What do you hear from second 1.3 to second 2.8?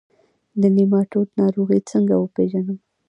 ناروغي څنګه وپیژنم؟